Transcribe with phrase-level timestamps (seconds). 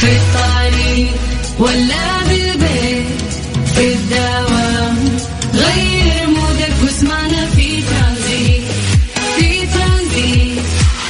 [0.00, 1.14] في الطريق
[1.58, 3.30] ولا بالبيت
[3.74, 4.96] في الدوام.
[5.54, 8.62] غير مودك واسمعنا في ترانزيت
[9.36, 10.62] في ترانزيت.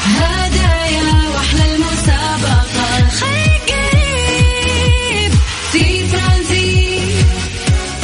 [0.05, 1.03] هدايا
[1.35, 3.71] وأحلى المسابقة خليك
[5.72, 7.27] في ترانزيت.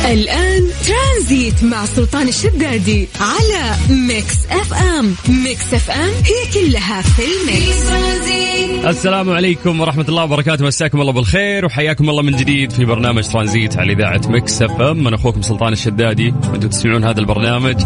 [0.04, 5.14] الآن ترانزيت مع سلطان الشدادي على Mix FM.
[5.28, 8.86] Mix FM هي كلها في ال mix.
[8.86, 10.64] السلام عليكم ورحمة الله وبركاته.
[10.64, 15.06] مساكم الله بالخير وحياكم الله من جديد في برنامج ترانزيت على إذاعة Mix FM.
[15.06, 16.34] أنا أخوكم سلطان الشدادي.
[16.50, 17.82] وأنتم تسمعون هذا البرنامج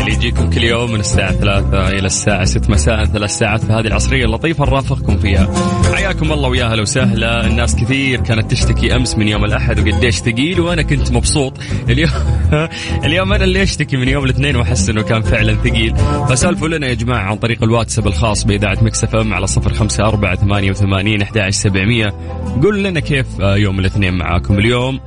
[0.00, 3.04] اللي يجيكم كل يوم من الساعة ثلاثة إلى الساعة ست مساء.
[3.04, 5.48] ثلاث ساعات في هذه العصرية اللطيفة نرافقكم فيها.
[5.94, 7.46] حياكم الله ويا هلا وسهلا.
[7.46, 11.52] الناس كثير كانت تشتكي أمس من يوم الأحد وقديش ثقيل وأنا كنت مبسوط.
[11.88, 12.10] اليوم
[13.06, 15.96] اليوم أنا اللي أشتكي من يوم الاثنين وأحس أنه كان فعلا ثقيل؟
[16.28, 20.36] فسالفوا لنا يا جماعة عن طريق الواتساب الخاص بإذاعة Mix FM على صفر خمسة أربعة
[20.36, 22.14] ثمانية وثمانين أحد سبعمية.
[22.62, 25.00] قول لنا كيف آه، يوم الاثنين معاكم اليوم؟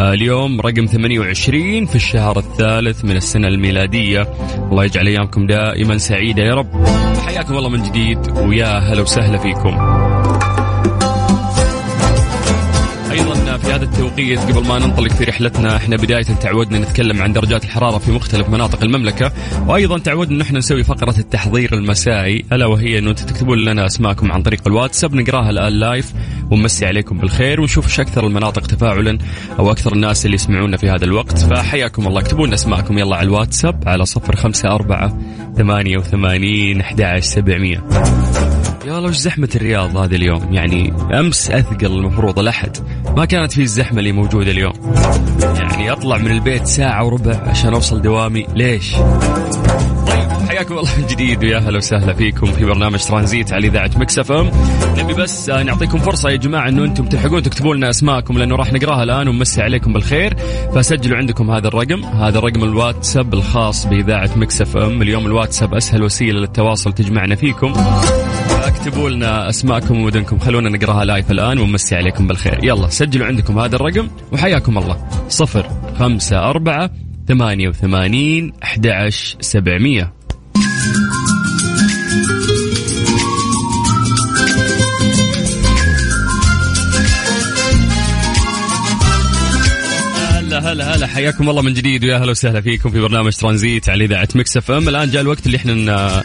[0.00, 4.28] آه، اليوم رقم 28 في الشهر الثالث من السنة الميلادية.
[4.70, 6.86] الله يجعل أيامكم دائما سعيدة يا رب.
[7.26, 9.76] حياكم الله من جديد ويا هلا وسهلا فيكم.
[13.62, 17.98] في هذا التوقيت قبل ما ننطلق في رحلتنا إحنا بداية تعودنا نتكلم عن درجات الحرارة
[17.98, 19.32] في مختلف مناطق المملكة
[19.66, 24.42] وأيضا تعودنا إن إحنا نسوي فقرة التحضير المسائي ألا وهي أنتم تكتبون لنا أسماءكم عن
[24.42, 26.12] طريق الواتساب نقراها الآن لايف
[26.50, 29.18] ونمسي عليكم بالخير ونشوف إيش أكثر المناطق تفاعلا
[29.58, 31.38] أو أكثر الناس اللي يسمعونا في هذا الوقت.
[31.38, 32.20] فحياكم الله.
[32.20, 35.18] اكتبوا لنا أسماءكم يلا على الواتساب على صفر خمسة أربعة
[35.56, 37.84] ثمانية وثمانين أحد سبعمية.
[38.86, 42.76] يا الله وش زحمة الرياض هذا اليوم؟ يعني أمس أثقل المفروض الأحد.
[43.16, 44.72] ما كانت فيه الزحمة اللي موجودة اليوم.
[45.42, 48.46] يعني أطلع من البيت ساعة وربع عشان أوصل دوامي.
[48.54, 48.96] ليش؟
[50.06, 54.18] طيب حياكم الله من جديد ويا هلا وسهلا فيكم في برنامج ترانزيت على إذاعة Mix
[54.18, 54.50] FM.
[54.98, 59.02] نبي بس نعطيكم فرصة يا جماعة إنه أنتم تلحقون تكتبوا لنا أسماءكم لأنه راح نقراها
[59.02, 60.36] الآن ونمسي عليكم بالخير.
[60.74, 62.04] فسجلوا عندكم هذا الرقم.
[62.04, 65.02] هذا رقم الواتساب الخاص بإذاعة Mix FM.
[65.02, 67.72] اليوم الواتساب أسهل وسيلة للتواصل تجمعنا فيكم.
[68.70, 70.38] اكتبوا لنا اسماءكم ومدنكم.
[70.38, 72.58] خلونا نقراها live الآن ونمسي عليكم بالخير.
[72.62, 75.08] يلا سجلوا عندكم هذا الرقم وحياكم الله.
[75.28, 76.90] صفر خمسة أربعة
[77.28, 79.10] ثمانية وثمانين أحد
[79.40, 80.12] سبعمية.
[90.50, 94.28] هلا هلا حياكم الله من جديد ويا هلا وسهلا فيكم في برنامج ترانزيت على إذاعة
[94.34, 94.88] Mix FM.
[94.88, 96.24] الآن جاء الوقت اللي إحنا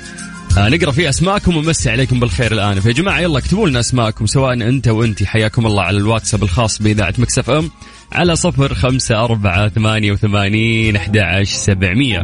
[0.58, 2.80] آه، نقرأ فيه أسماءكم ونمسي عليكم بالخير الآن.
[2.80, 5.24] فيا جماعة يلا اكتبوا لنا أسماءكم سواء أنت وأنت.
[5.24, 7.72] حياكم الله على الواتساب الخاص بإذاعة Mix FM
[8.12, 12.24] على صفر خمسة أربعة ثمانية وثمانين أحد سبعمية.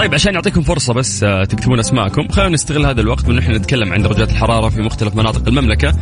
[0.00, 2.28] طيب عشان نعطيكم فرصة بس آه، تكتبون أسماءكم.
[2.28, 5.92] خلينا نستغل هذا الوقت وإن إحنا نتكلم عن درجات الحرارة في مختلف مناطق المملكة.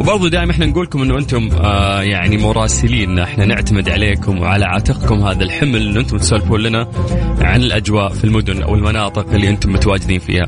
[0.00, 3.18] وبرضو دائما إحنا نقول لكم إنه أنتم آه يعني مراسلين.
[3.18, 6.88] إحنا نعتمد عليكم وعلى عاتقكم هذا الحمل انه أنتم تسولفون لنا
[7.40, 10.44] عن الأجواء في المدن أو المناطق اللي أنتم متواجدين فيها.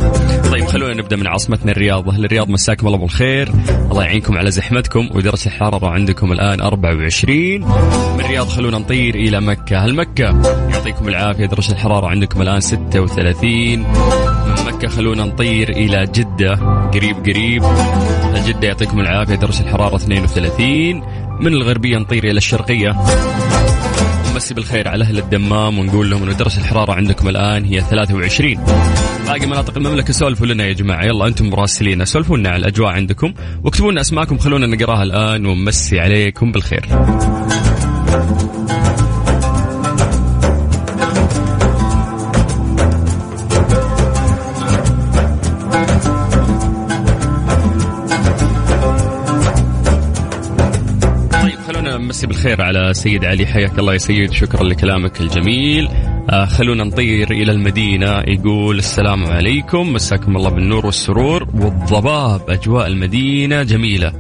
[0.51, 3.49] طيب خلونا نبدأ من عاصمتنا الرياض، أهل الرياض مساكم الله بالخير،
[3.91, 5.09] الله يعينكم على زحمتكم.
[5.15, 7.61] ودرجة الحرارة عندكم الآن 24
[8.15, 10.25] من الرياض خلونا نطير إلى مكة، هل مكة
[10.71, 12.61] يعطيكم العافية؟ درجة الحرارة عندكم الآن
[12.97, 16.55] 36 من مكة خلونا نطير إلى جدة
[16.95, 17.63] قريب قريب.
[18.47, 21.03] جدة يعطيكم العافية درجة الحرارة 32
[21.41, 22.97] من الغربية نطير إلى الشرقية.
[24.33, 28.65] نمسي بالخير على أهل الدمام ونقول لهم أن درجة الحرارة عندكم الآن هي 23
[29.27, 31.05] باقي مناطق المملكة سولفوا لنا يا جماعة.
[31.05, 32.05] يلا أنتم مراسلين.
[32.05, 33.35] سولفوا لنا على الأجواء عندكم.
[33.65, 36.87] واكتبوا لنا أسماءكم خلونا نقراها الآن ونمسي عليكم بالخير.
[52.47, 53.47] بالخير على سيد علي.
[53.47, 54.33] حياك الله يا سيد.
[54.33, 55.89] شكرا لكلامك الجميل.
[56.31, 58.23] آه خلونا نطير إلى المدينة.
[58.27, 59.93] يقول السلام عليكم.
[59.93, 62.51] مساكم الله بالنور والسرور والضباب.
[62.51, 64.13] أجواء المدينة جميلة.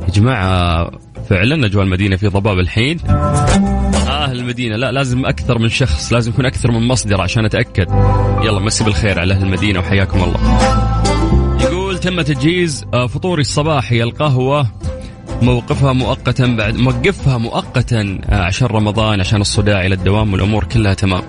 [0.00, 0.90] يا جماعة
[1.30, 4.76] فعلا أجواء المدينة في ضباب الحين؟ آه المدينة.
[4.76, 6.12] لا لازم أكثر من شخص.
[6.12, 7.86] لازم يكون أكثر من مصدر عشان أتأكد.
[8.44, 10.40] يلا مسي بالخير على أهل المدينة وحياكم الله.
[11.60, 14.02] يقول تم تجهيز آه، فطوري الصباحي.
[14.02, 14.70] القهوة
[15.44, 21.22] موقفها مؤقتا بعد موقفها مؤقتا آه، عشان رمضان عشان الصداع إلى الدوام والأمور كلها تمام.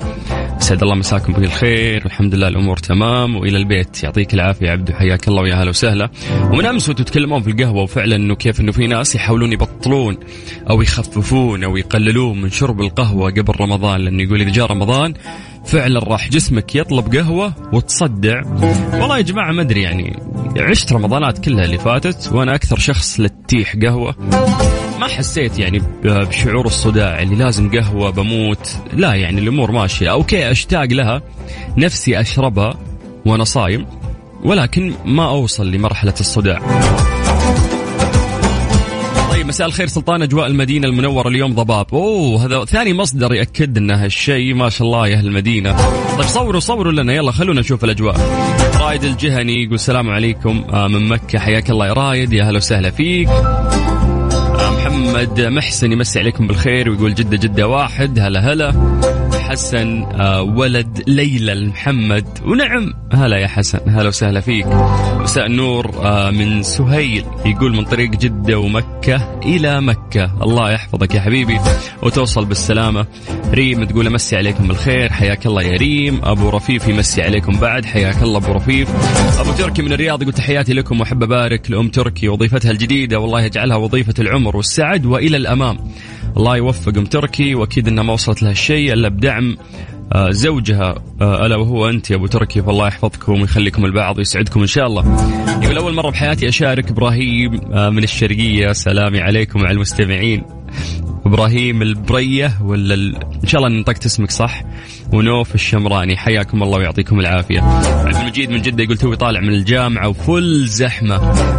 [0.60, 5.42] سعد الله مساكم بالخير والحمد لله الأمور تمام وإلى البيت يعطيك العافية عبدو حياك الله
[5.42, 6.10] ويا هلا وسهلا.
[6.52, 10.18] ومن أمس وأنتم تتكلمون في القهوة وفعلا إنه كيف إنه في ناس يحاولون يبطلون
[10.70, 15.14] أو يخففون أو يقللون من شرب القهوة قبل رمضان لأنه يقول إذا جاء رمضان
[15.66, 18.42] فعلا راح جسمك يطلب قهوة وتصدع.
[18.94, 20.20] والله يا جماعة ما أدري يعني
[20.58, 24.16] عشت رمضانات كلها اللي فاتت وأنا أكثر شخص للتيح قهوة.
[25.00, 28.78] ما حسيت يعني بشعور الصداع اللي لازم قهوة بموت.
[28.94, 30.12] لا يعني الأمور ماشية.
[30.12, 31.22] أوكي أشتاق لها.
[31.78, 32.74] نفسي أشربها
[33.26, 33.86] وأنا صايم
[34.44, 36.62] ولكن ما أوصل لمرحلة الصداع.
[39.56, 41.86] مساء الخير سلطان أجواء المدينة المنورة اليوم ضباب.
[41.94, 45.76] أوه هذا ثاني مصدر يأكد ان هالشيء ما شاء الله يا أهل المدينة.
[46.18, 48.16] طيب صوروا صوروا لنا يلا خلونا نشوف الأجواء.
[48.82, 52.92] رايد الجهني يقول السلام عليكم آه، من مكة حياك الله يا رايد يا أهلا وسهلا
[52.92, 53.28] فيك.
[53.28, 58.95] آه، محمد محسن يمسي عليكم بالخير ويقول جدة جدة واحد هلا هلا.
[59.50, 62.94] حسن آه، ولد ليلى المحمد ونعم.
[63.14, 63.80] هلا يا حسن.
[63.88, 64.66] هلا وسهلا فيك.
[65.20, 70.44] مساء النور آه، من سهيل يقول من طريق جدة ومكة إلى مكة.
[70.44, 71.60] الله يحفظك يا حبيبي.
[72.04, 73.06] وتوصل بالسلامة.
[73.52, 75.12] ريم تقول أمسي عليكم بالخير.
[75.12, 76.20] حياك الله يا ريم.
[76.24, 77.86] أبو رفيف يمسي عليكم بعد.
[77.86, 78.90] حياك الله أبو رفيف.
[79.40, 83.20] أبو تركي من الرياض يقول تحياتي لكم وأحب أبارك لأم تركي وظيفتها الجديدة.
[83.20, 85.78] والله يجعلها وظيفة العمر والسعد وإلى الأمام.
[86.38, 89.58] الله يوفق ام تركي وأكيد إنها ما وصلت لها الشيء إلا بدعم
[90.14, 94.68] آه، زوجها آه، ألا وهو أنت يا أبو تركي فالله يحفظكم ويخليكم البعض ويسعدكم إن
[94.68, 95.04] شاء الله.
[95.64, 100.44] يقول أول مرة بحياتي أشارك إبراهيم آه، من الشرقية سلامي عليكم وعلى المستمعين.
[101.26, 103.16] إبراهيم البرية ولا ال...
[103.16, 104.64] إن شاء الله نطقت اسمك صح
[105.14, 107.62] ونوف الشمراني حياكم الله ويعطيكم العافية.
[107.62, 111.16] عبد المجيد من جدة يقول توي طالع من الجامعة وفل زحمة.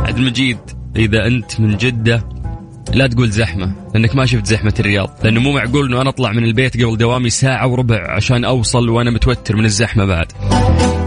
[0.06, 0.58] عبد المجيد
[0.96, 2.35] إذا أنت من جدة
[2.94, 5.10] لا تقول زحمة لأنك ما شفت زحمة الرياض.
[5.24, 9.10] لأنه مو معقول أنه أنا أطلع من البيت قبل دوامي ساعة وربع عشان أوصل وأنا
[9.10, 10.32] متوتر من الزحمة بعد.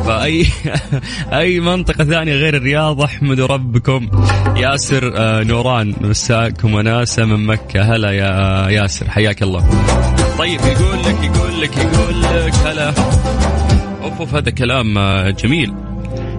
[0.06, 0.46] فأي
[1.40, 4.10] أي منطقة ثانية غير الرياض أحمدوا ربكم.
[4.56, 7.82] ياسر آه، نوران مساكم وناسة من مكة.
[7.82, 9.70] هلا يا ياسر حياك الله.
[10.38, 12.94] طيب يقول لك يقول لك يقول لك هلا.
[14.04, 15.89] أوف هذا كلام آه، جميل.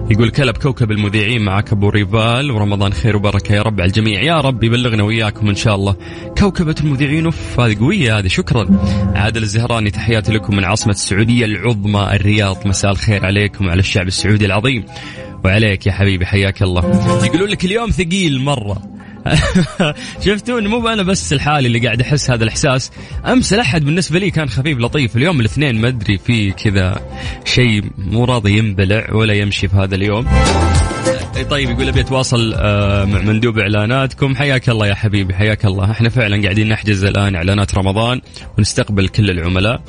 [0.09, 4.21] يقول كلب كوكب المذيعين معك أبو ريفال ورمضان خير وبركة يا رب على الجميع.
[4.21, 5.95] يا رب يبلغنا وياكم إن شاء الله.
[6.37, 8.67] كوكبة المذيعين أوف هذه قوية هذه شكرا.
[9.15, 12.67] عادل الزهراني تحياتي لكم من عاصمة السعودية العظمى الرياض.
[12.67, 14.85] مساء الخير عليكم وعلى الشعب السعودي العظيم.
[15.45, 16.85] وعليك يا حبيبي حياك الله.
[17.25, 18.90] يقولون لك اليوم ثقيل مرة.
[20.25, 22.91] شفتوا مو أنا بس الحالي اللي قاعد أحس هذا الإحساس.
[23.25, 25.17] أمس الأحد بالنسبة لي كان خفيف لطيف.
[25.17, 27.01] اليوم الاثنين ما أدري في كذا
[27.45, 30.27] شيء مو راضي ينبلع ولا يمشي في هذا اليوم.
[31.49, 34.35] طيب يقول أبي أتواصل آه، مع مندوب إعلاناتكم.
[34.35, 35.91] حياك الله يا حبيبي حياك الله.
[35.91, 38.21] إحنا فعلا قاعدين نحجز الآن إعلانات رمضان
[38.57, 39.81] ونستقبل كل العملاء.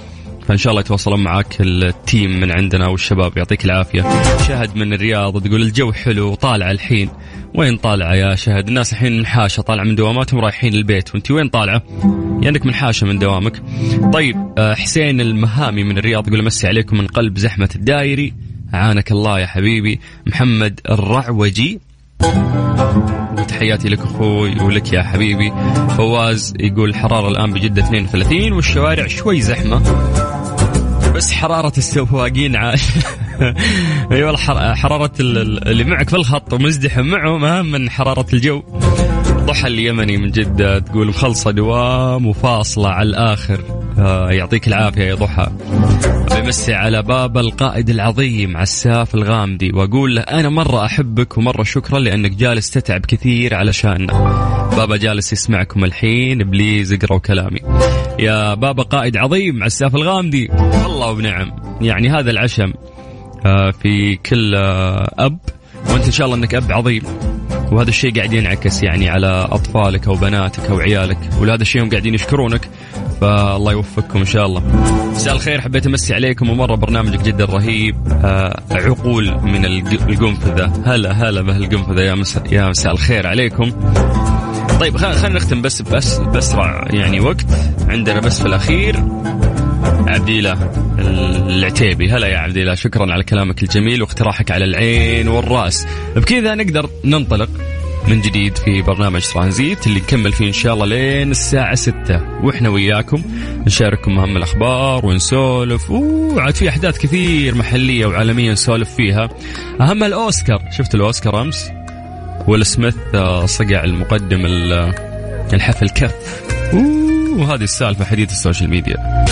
[0.49, 3.37] فإن شاء الله يتواصلون معاك التيم من عندنا والشباب.
[3.37, 4.03] يعطيك العافية.
[4.49, 7.09] شهد من الرياض تقول الجو حلو وطالع الحين.
[7.55, 11.83] وين طالعة يا شهد؟ الناس الحين منحاشه طالعة من دواماتهم رايحين البيت وأنت وين طالعة؟
[12.43, 13.62] لانك منحاشه من دوامك.
[14.12, 18.35] طيب آه، حسين المهامي من الرياض يقول مسي عليكم من قلب زحمة الدايري.
[18.73, 20.00] عانك الله يا حبيبي.
[20.27, 21.81] محمد الرعوجي.
[23.49, 25.53] تحياتي لك أخوي ولك يا حبيبي.
[25.97, 29.83] فواز يقول الحراره الآن بجدة 32 والشوارع شوي زحمة.
[31.14, 32.81] بس حرارة السواقين عال
[34.12, 34.37] أيوه
[34.75, 38.62] حرارة اللي معك في الخط ومزدحم معهم اهم من حرارة الجو.
[39.43, 43.61] ضحى اليمني من جدة تقول مخلصة دوام وفاصلة على الآخر.
[43.99, 45.47] آه يعطيك العافية يا ضحى.
[46.31, 52.31] بمسي على باب القائد العظيم عساف الغامدي وأقول له أنا مرة أحبك ومرة شكرا لأنك
[52.31, 54.12] جالس تتعب كثير علشاننا
[54.77, 57.61] بابا جالس يسمعكم الحين بليز اقرأوا كلامي.
[58.19, 60.49] يا بابا قائد عظيم عساف الغامدي.
[60.53, 62.72] والله وبنعم يعني هذا العشم
[63.46, 65.39] آه في كل آه أب
[65.91, 67.03] وأنت إن شاء الله إنك أب عظيم.
[67.72, 72.14] وهذا الشيء قاعد ينعكس يعني على أطفالك أو بناتك أو عيالك ولهذا الشيء هم قاعدين
[72.14, 72.69] يشكرونك
[73.20, 74.62] فالله يوفقكم إن شاء الله.
[75.14, 81.43] مساء الخير حبيت أمسي عليكم ومرة برنامجك جدا رهيب آه عقول من القنفذة هلا هلا
[81.43, 83.72] بهالقنفذة يا مساء يا مساء الخير عليكم.
[84.81, 87.46] طيب خلينا نختم بس بس بأسرع يعني وقت
[87.88, 88.96] عندنا بس في الأخير
[89.84, 90.70] عبديلة
[91.48, 92.10] العتيبي.
[92.10, 95.86] هلا يا عبديلة شكرا على كلامك الجميل واقتراحك على العين والرأس.
[96.17, 97.48] بكذا نقدر ننطلق
[98.08, 102.44] من جديد في برنامج ترانزيت اللي نكمل فيه إن شاء الله لين الساعة ستة.
[102.44, 103.22] وإحنا وياكم
[103.67, 105.91] نشارككم أهم الأخبار ونسولف.
[105.91, 109.29] وعاد في أحداث كثير محلية وعالمية نسولف فيها.
[109.81, 110.62] أهم الأوسكار.
[110.70, 111.70] شفت الأوسكار أمس؟
[112.48, 114.46] ويل سميث آه، صقع المقدم
[115.53, 116.43] الحفل كف.
[117.36, 119.24] وهذه السالفة حديث ال social media.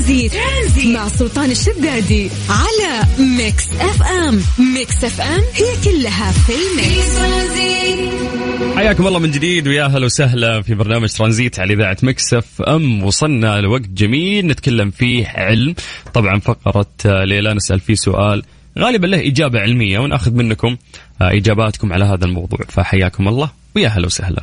[0.00, 3.06] ترانزيت, ترانزيت مع سلطان الشدادي على
[3.38, 4.42] Mix FM.
[4.74, 7.16] Mix FM هي كلها في ال mix.
[8.76, 13.02] حياكم الله من جديد ويا أهلا وسهلا في برنامج ترانزيت على إذاعة Mix FM.
[13.02, 15.74] وصلنا لوقت جميل نتكلم فيه علم.
[16.14, 18.42] طبعا فقرة ليه لا نسأل فيه سؤال.
[18.78, 20.76] غالبا له إجابة علمية ونأخذ منكم
[21.20, 22.60] إجاباتكم على هذا الموضوع.
[22.68, 24.42] فحياكم الله ويا أهلا وسهلا.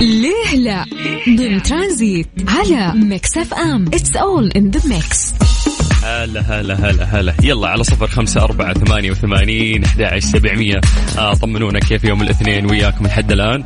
[0.00, 0.84] ليه لا؟
[1.28, 3.84] ضمن ترانزيت على Mix FM.
[3.86, 5.34] It's all in the mix
[6.02, 7.34] هلا هلا هلا هلا.
[7.42, 10.80] يلا على صفر خمسة أربعة ثمانية وثمانين أحد عشر سبعمية.
[11.18, 13.64] آه طمنونا كيف يوم الاثنين وياكم لحد الآن.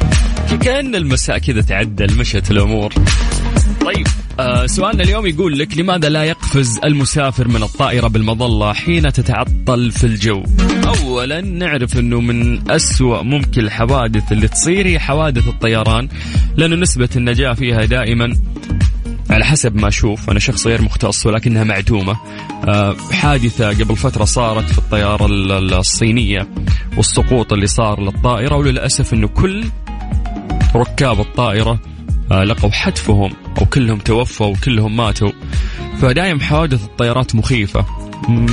[0.63, 2.93] كأن المساء كذا تعدل مشت الأمور.
[3.81, 4.07] طيب.
[4.41, 10.05] آه سؤالنا اليوم يقول لك لماذا لا يقفز المسافر من الطائرة بالمظلة حين تتعطل في
[10.05, 10.43] الجو؟
[10.87, 16.09] أولا نعرف أنه من أسوأ ممكن الحوادث اللي تصير هي حوادث الطيران
[16.57, 18.37] لأنه نسبة النجاة فيها دائما
[19.31, 22.17] على حسب ما أشوف أنا شخص غير مختص ولكنها معدومة
[22.69, 25.27] آه، حادثة قبل فترة صارت في الطيارة
[25.79, 26.49] الصينية
[26.97, 29.65] والسقوط اللي صار للطائرة وللأسف أنه كل
[30.77, 31.94] ركاب الطائرة آه،
[32.43, 35.33] لقوا حتفهم أو كلهم توفوا وكلهم ماتوا.
[36.01, 37.85] فدايم حوادث الطيارات مخيفة.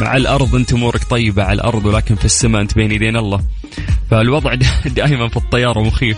[0.02, 3.42] على الأرض أنت أمورك طيبة على الأرض ولكن في السماء أنت بين يدين الله.
[4.12, 4.54] فالوضع
[4.96, 6.18] دائما في الطيارة مخيف.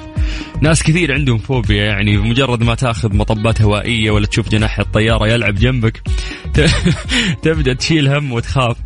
[0.62, 5.56] ناس كثير عندهم فوبيا يعني بمجرد ما تاخذ مطبات هوائية ولا تشوف جناح الطيارة يلعب
[5.56, 6.02] جنبك
[7.44, 8.78] تبدأ تشيل هم وتخاف.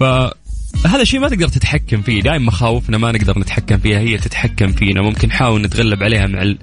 [0.00, 0.02] ف
[0.86, 2.22] هذا شيء ما تقدر تتحكم فيه.
[2.22, 5.02] دائما مخاوفنا ما نقدر نتحكم فيها هي تتحكم فينا.
[5.02, 6.54] ممكن نحاول نتغلب عليها مع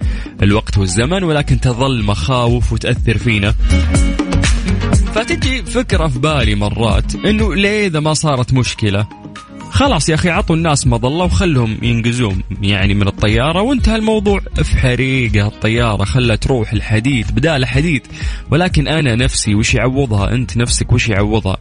[0.44, 3.56] الوقت والزمن ولكن تظل مخاوف وتأثر فينا.
[5.16, 9.08] فتجي فكرة في بالي مرات إنه ليه اذا ما صارت مشكلة؟
[9.72, 14.40] خلاص يا أخي عطوا الناس مظلة وخلهم ينقزون يعني من الطيارة وانتهى الموضوع.
[14.64, 18.08] في حريقه الطيارة خلها تروح الحديد بدال حديد
[18.52, 21.58] ولكن أنا نفسي وش يعوضها؟ أنت نفسك وش يعوضها؟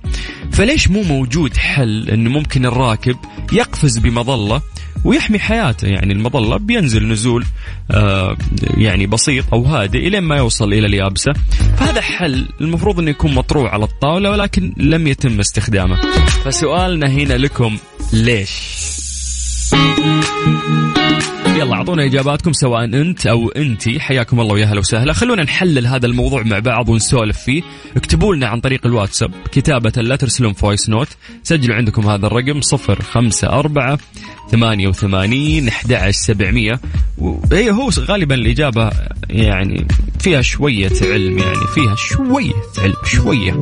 [0.53, 3.17] فليش مو موجود حل انه ممكن الراكب
[3.53, 4.63] يقفز بمظلة
[5.05, 7.45] ويحمي حياته؟ يعني المظلة بينزل نزول
[7.91, 8.37] آه
[8.77, 11.33] يعني بسيط أو هادئ إلى ما يوصل إلى اليابسة.
[11.77, 15.97] فهذا حل المفروض أنه يكون مطروح على الطاولة ولكن لم يتم استخدامه.
[16.45, 17.79] فسؤالنا هنا لكم
[18.13, 18.51] ليش؟
[21.61, 25.13] يلا أعطونا إجاباتكم سواء أنت أو انتي حياكم الله ويا أهلا وسهلا.
[25.13, 27.63] خلونا نحلل هذا الموضوع مع بعض ونسولف فيه.
[27.97, 31.09] اكتبوا لنا عن طريق الواتساب كتابة لا ترسلون voice note.
[31.43, 33.99] سجلوا عندكم هذا الرقم صفر خمسة أربعة
[34.51, 36.81] ثمانية وثمانين أحد عشر سبعمية.
[37.53, 38.91] هي هو غالبا الإجابة
[39.31, 39.87] يعني
[40.19, 43.53] فيها شوية علم يعني فيها شوية علم شوية.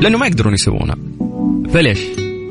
[0.00, 0.96] لأنه ما يقدرون يسوونها.
[1.72, 1.98] فليش؟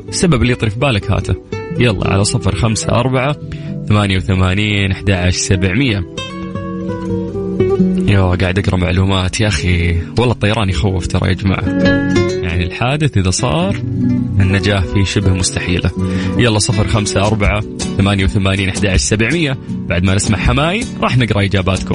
[0.08, 1.49] السبب اللي يطري في بالك هاته.
[1.80, 3.36] يلا على صفر خمسة أربعة
[3.88, 6.04] ثمانية وثمانين أحد عشر سبعمية.
[8.08, 9.98] يو قاعد أقرأ معلومات يا أخي.
[10.18, 11.68] والله الطيران يخوف ترى يا جماعة.
[12.42, 13.76] يعني الحادث إذا صار
[14.40, 15.90] النجاة فيه شبه مستحيلة.
[16.38, 17.60] يلا صفر خمسة أربعة
[17.98, 19.58] ثمانية وثمانين أحد عشر سبعمية.
[19.68, 21.94] بعد ما نسمع حماقي راح نقرأ إجاباتكم.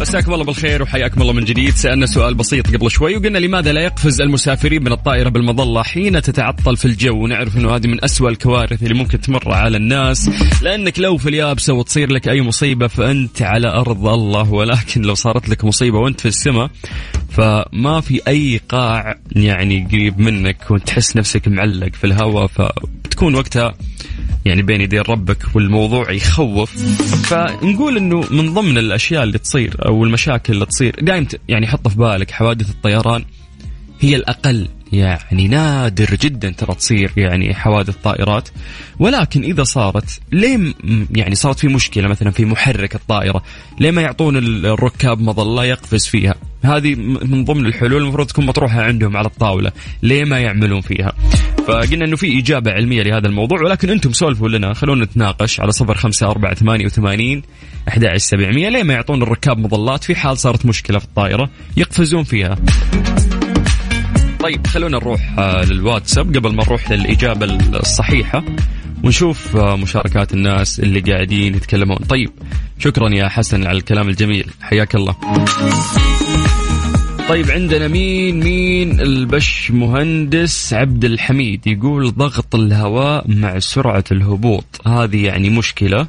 [0.00, 1.74] مساكم الله بالخير وحياكم الله من جديد.
[1.74, 6.76] سألنا سؤال بسيط قبل شوي وقلنا لماذا لا يقفز المسافرين من الطائرة بالمظلة حين تتعطل
[6.76, 10.30] في الجو؟ ونعرف أنه هذه من أسوأ الكوارث اللي ممكن تمر على الناس.
[10.62, 14.52] لأنك لو في اليابسة وتصير لك أي مصيبة فأنت على أرض الله.
[14.52, 16.70] ولكن لو صارت لك مصيبة وأنت في السماء
[17.36, 23.74] فما في أي قاع يعني قريب منك وانت تحس نفسك معلق في الهواء فبتكون وقتها
[24.44, 26.76] يعني بين يدين ربك والموضوع يخوف.
[27.26, 31.96] فنقول إنه من ضمن الأشياء اللي تصير أو المشاكل اللي تصير دائما يعني حط في
[31.96, 33.24] بالك حوادث الطيران.
[34.00, 38.48] هي الأقل يعني نادر جدا ترى تصير يعني حوادث طائرات.
[38.98, 40.74] ولكن إذا صارت ليه
[41.14, 43.42] يعني صارت في مشكلة مثلا في محرك الطائرة؟
[43.80, 44.36] ليه ما يعطون
[44.66, 46.34] الركاب مظله يقفز فيها؟
[46.64, 49.72] هذه من ضمن الحلول المفروض تكون مطروحة عندهم على الطاولة.
[50.02, 51.12] ليه ما يعملون فيها؟
[51.66, 54.74] فقلنا إنه في إجابة علمية لهذا الموضوع ولكن أنتم سولفوا لنا.
[54.74, 57.42] خلونا نتناقش على صفر خمسة أربعة ثمانية وثمانين
[57.88, 58.68] أحد سبعمية.
[58.68, 62.56] ليه ما يعطون الركاب مظلات في حال صارت مشكلة في الطائرة؟ يقفزون فيها.
[64.46, 67.46] طيب خلونا نروح آه، للواتساب قبل ما نروح للإجابة
[67.80, 68.44] الصحيحة
[69.04, 71.96] ونشوف آه، مشاركات الناس اللي قاعدين يتكلمون.
[71.96, 72.30] طيب
[72.78, 74.50] شكرا يا حسن على الكلام الجميل.
[74.60, 75.16] حياك الله.
[77.28, 84.80] طيب عندنا مين؟ مين؟ البش مهندس عبد الحميد يقول ضغط الهواء مع سرعة الهبوط.
[84.86, 86.06] هذه يعني مشكلة.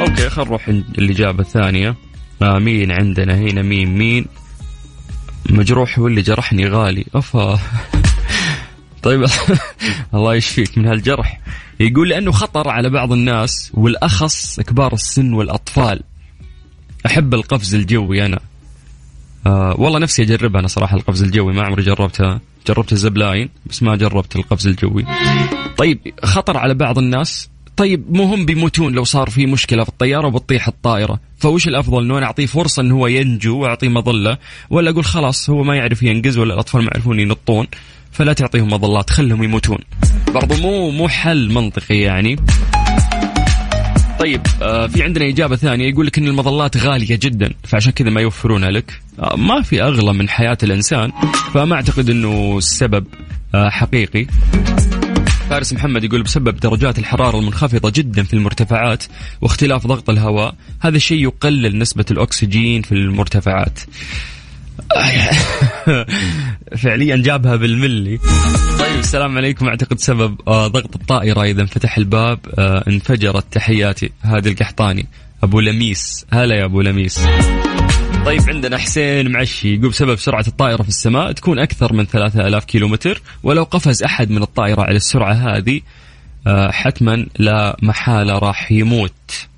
[0.00, 1.94] Okay خلينا نروح الإجابة الثانية.
[2.42, 4.26] آه مين عندنا هنا؟ مين؟ مين؟
[5.50, 7.04] مجروح واللي جرحني غالي.
[7.14, 7.58] أفا.
[9.02, 9.26] طيب.
[10.14, 11.40] الله يشفيك من هالجرح.
[11.80, 16.02] يقول لأنه خطر على بعض الناس والأخص كبار السن والأطفال.
[17.06, 18.40] أحب القفز الجوي أنا.
[19.46, 21.52] آه والله نفسي أجربها أنا صراحة القفز الجوي.
[21.52, 22.40] ما عمري جربتها.
[22.66, 25.06] جربت ال zipline بس ما جربت القفز الجوي.
[25.76, 30.26] طيب خطر على بعض الناس طيب مو هم بيموتون لو صار في مشكلة في الطيارة
[30.26, 31.20] وبتطيح الطائرة.
[31.38, 34.38] فوش الأفضل إنه أنا أعطيه فرصة إنه هو ينجو وأعطيه مظلة
[34.70, 37.66] ولا أقول خلاص هو ما يعرف ينقز ولا الأطفال ما يعرفون ينطون
[38.12, 39.78] فلا تعطيهم مظلات خلهم يموتون.
[40.34, 42.36] برضو مو مو حل منطقي يعني.
[44.18, 48.20] طيب آه في عندنا إجابة ثانية يقول لك أن المظلات غالية جدا فعشان كذا ما
[48.20, 49.00] يوفرونها لك.
[49.20, 51.12] آه ما في أغلى من حياة الإنسان
[51.54, 53.06] فما أعتقد أنه السبب
[53.54, 54.26] آه حقيقي.
[55.50, 59.04] فارس محمد يقول بسبب درجات الحرارة المنخفضة جدا في المرتفعات
[59.40, 63.78] واختلاف ضغط الهواء هذا الشيء يقلل نسبة الأكسجين في المرتفعات.
[66.82, 68.18] فعليا جابها بالملي.
[68.78, 69.68] طيب السلام عليكم.
[69.68, 74.10] أعتقد سبب آه ضغط الطائرة إذا انفتح الباب آه انفجرت تحياتي.
[74.22, 75.06] هذه القحطاني.
[75.42, 76.26] أبو لميس.
[76.32, 77.20] هلا يا أبو لميس.
[78.26, 83.22] طيب عندنا حسين معشي يقول بسبب سرعة الطائرة في السماء تكون أكثر من 3000 كيلومتر
[83.42, 85.80] ولو قفز أحد من الطائرة على السرعة هذه
[86.46, 89.48] آه حتما لا محالة راح يموت.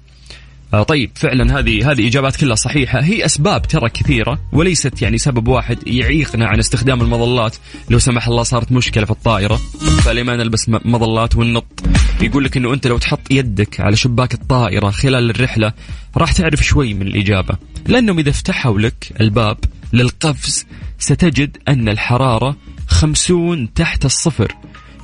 [0.89, 3.01] طيب فعلا هذه هذه إجابات كلها صحيحة.
[3.01, 7.57] هي أسباب ترى كثيرة وليست يعني سبب واحد يعيقنا عن استخدام المظلات.
[7.91, 9.57] لو سمح الله صارت مشكلة في الطائرة
[10.05, 11.83] فلما نلبس مظلات وننط
[12.21, 15.73] يقول لك إنه أنت لو تحط يدك على شباك الطائرة خلال الرحلة
[16.17, 17.55] راح تعرف شوي من الإجابة.
[17.87, 19.59] لأنهم إذا فتحوا لك الباب
[19.93, 20.67] للقفز
[20.99, 22.57] ستجد أن الحرارة
[22.89, 24.55] خمسون تحت الصفر.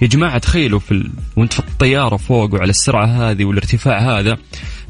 [0.03, 1.11] يا جماعة تخيلوا في.
[1.37, 4.37] وانت في الطيارة فوق وعلى السرعة هذه والارتفاع هذا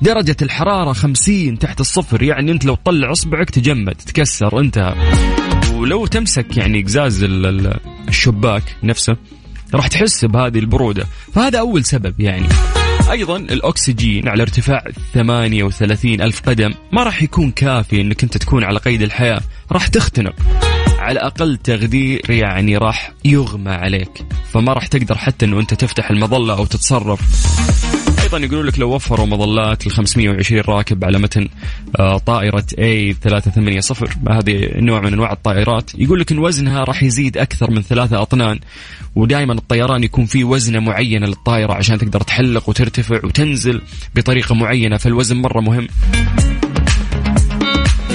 [0.02, 4.94] درجة الحرارة خمسين تحت الصفر يعني انت لو تطلع اصبعك تجمد تكسر انتهى.
[5.72, 7.26] ولو تمسك يعني قزاز
[8.08, 9.16] الشباك نفسه
[9.74, 11.06] راح تحس بهذه البرودة.
[11.34, 12.48] فهذا أول سبب يعني.
[13.10, 14.84] أيضا الأكسجين على ارتفاع
[15.14, 19.40] 38 ألف قدم ما راح يكون كافي أنك أنت تكون على قيد الحياة
[19.72, 20.34] راح تختنق.
[21.04, 24.26] على أقل تقدير يعني راح يغمى عليك.
[24.52, 27.20] فما راح تقدر حتى إنه أنت تفتح المظلة أو تتصرف.
[28.22, 31.48] أيضا يقولوا لك لو وفروا مظلات ل 520 راكب على متن
[31.98, 33.80] آه، طائرة A 380
[34.30, 35.90] هذه نوع من أنواع الطائرات.
[35.94, 38.60] يقول لك إن وزنها راح يزيد أكثر من ثلاثة أطنان
[39.16, 43.80] ودائما الطيران يكون فيه وزنه معينه للطائرة عشان تقدر تحلق وترتفع وتنزل
[44.16, 45.88] بطريقة معينة فالوزن مرة مهم.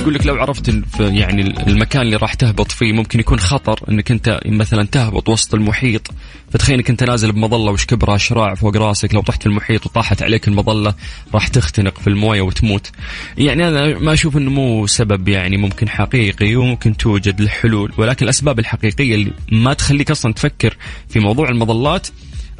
[0.09, 4.39] يقول لك لو عرفت يعني المكان اللي راح تهبط فيه ممكن يكون خطر إنك أنت
[4.45, 6.11] مثلا تهبط وسط المحيط.
[6.51, 10.23] فتخيل إنك أنت نازل بمظلة وش كبرها شراع فوق راسك لو طحت في المحيط وطاحت
[10.23, 10.93] عليك المظلة
[11.33, 12.91] راح تختنق في الموية وتموت.
[13.37, 18.59] يعني أنا ما أشوف إنه مو سبب يعني ممكن حقيقي وممكن توجد الحلول ولكن الأسباب
[18.59, 20.77] الحقيقية اللي ما تخليك أصلا تفكر
[21.09, 22.07] في موضوع المظلات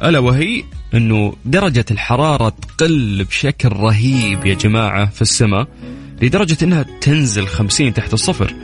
[0.02, 5.68] ألا وهي إنه درجة الحرارة تقل بشكل رهيب يا جماعة في السماء.
[6.22, 8.54] لدرجة أنها تنزل 50 تحت الصفر.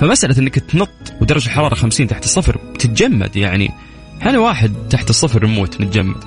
[0.00, 3.70] فمسألة أنك تنط ودرجة الحرارة 50 تحت الصفر تتجمد يعني.
[4.22, 6.24] إحنا واحد تحت الصفر نموت نتجمد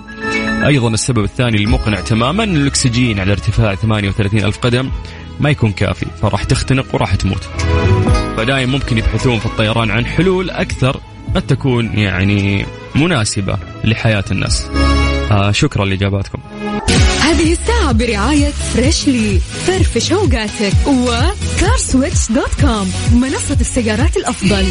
[0.66, 4.92] أيضا السبب الثاني المقنع تماما الأكسجين على ارتفاع 38 ألف قدم
[5.40, 7.44] ما يكون كافي فراح تختنق وراح تموت.
[8.38, 11.02] فدائما ممكن يبحثون في الطيران عن حلول أكثر
[11.36, 14.68] قد تكون يعني مناسبة لحياة الناس.
[15.52, 16.40] شكرا لإجاباتكم.
[17.22, 24.66] هذه الساعة برعاية Freshly فرفش اوقاتك و CarSwitch dot com منصة السيارات الأفضل.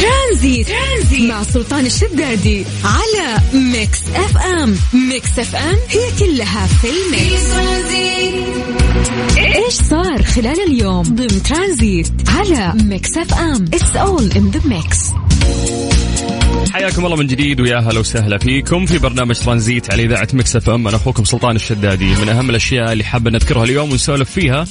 [0.00, 0.68] ترانزيت.
[0.68, 4.76] ترانزيت مع سلطان الشدادي على Mix FM
[5.10, 7.44] Mix FM هي كلها في ال mix.
[9.56, 14.98] إيش صار خلال اليوم؟ ضمن ترانزيت على Mix FM It's all in the mix
[16.72, 20.88] حياكم الله من جديد ويا هلا وسهلا فيكم في برنامج ترانزيت على إذاعة Mix FM.
[20.88, 22.14] أنا أخوكم سلطان الشدادي.
[22.14, 24.64] من أهم الأشياء اللي حاب نذكرها اليوم ونسولف فيها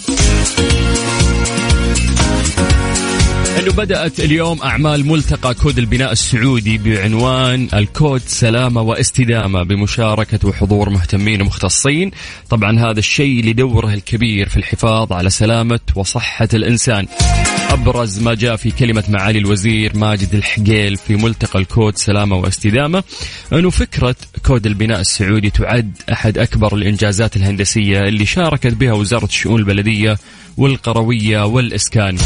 [3.63, 11.41] انه بدأت اليوم أعمال ملتقى كود البناء السعودي بعنوان الكود سلامة واستدامة بمشاركة وحضور مهتمين
[11.41, 12.11] ومختصين،
[12.49, 17.07] طبعا هذا الشيء لدوره الكبير في الحفاظ على سلامة وصحة الإنسان.
[17.69, 23.03] أبرز ما جاء في كلمة معالي الوزير ماجد الحقيل في ملتقى الكود سلامة واستدامة
[23.53, 29.59] انه فكرة كود البناء السعودي تعد أحد أكبر الإنجازات الهندسية اللي شاركت بها وزارة الشؤون
[29.59, 30.17] البلدية
[30.57, 32.17] والقروية والإسكان.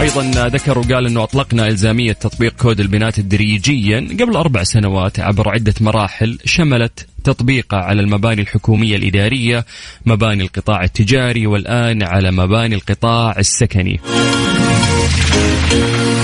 [0.00, 5.74] أيضا ذكر وقال إنه أطلقنا إلزامية تطبيق كود البناء تدريجيا قبل أربع سنوات عبر عدة
[5.80, 9.64] مراحل شملت تطبيقه على المباني الحكومية الإدارية
[10.06, 14.00] مباني القطاع التجاري والآن على مباني القطاع السكني.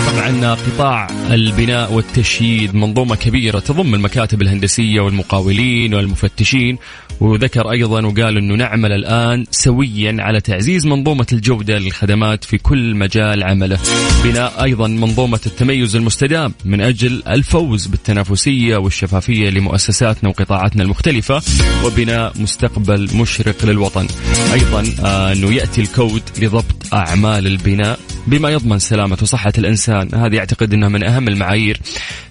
[0.07, 6.79] طبعا قطاع البناء والتشييد منظومة كبيرة تضم المكاتب الهندسية والمقاولين والمفتشين
[7.21, 13.43] وذكر أيضا وقال أنه نعمل الآن سويا على تعزيز منظومة الجودة للخدمات في كل مجال
[13.43, 13.79] عمله.
[14.25, 21.43] بناء أيضا منظومة التميز المستدام من أجل الفوز بالتنافسية والشفافية لمؤسساتنا وقطاعاتنا المختلفة
[21.85, 24.07] وبناء مستقبل مشرق للوطن.
[24.53, 30.75] أيضا آه، أنه يأتي الكود لضبط أعمال البناء بما يضمن سلامة وصحة الإنسان هذه أعتقد
[30.75, 31.81] أنها من أهم المعايير.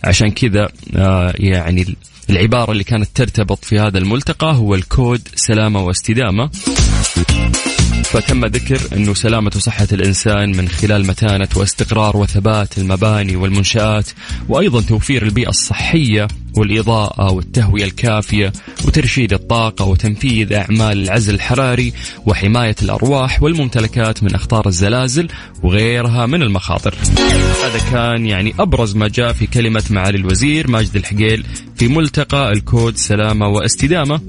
[0.04, 1.95] عشان كذا آه، يعني
[2.30, 6.49] العبارة اللي كانت ترتبط في هذا الملتقى هو الكود سلامة واستدامة.
[8.12, 14.10] فتم ذكر أنه سلامة وصحة الإنسان من خلال متانة واستقرار وثبات المباني والمنشآت
[14.49, 18.51] وأيضا توفير البيئة الصحية والإضاءة والتهوية الكافية
[18.87, 21.93] وترشيد الطاقة وتنفيذ أعمال العزل الحراري
[22.25, 25.27] وحماية الأرواح والممتلكات من أخطار الزلازل
[25.63, 26.95] وغيرها من المخاطر.
[27.65, 32.97] هذا كان يعني أبرز ما جاء في كلمة معالي الوزير ماجد الحقيل في ملتقى الكود
[32.97, 34.21] سلامة واستدامة.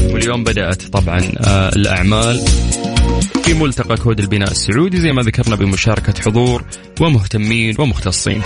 [0.00, 2.40] واليوم بدأت طبعا آه، الأعمال
[3.44, 6.64] في ملتقى كود البناء السعودي زي ما ذكرنا بمشاركة حضور
[7.00, 8.42] ومهتمين ومختصين.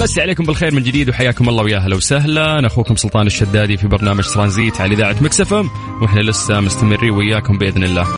[0.00, 2.66] بس عليكم بالخير من جديد وحياكم الله ويا أهلا وسهلا.
[2.66, 5.68] أخوكم سلطان الشدادي في برنامج ترانزيت على إذاعة مكسفم
[6.02, 8.06] وإحنا لسه مستمرين وياكم بإذن الله.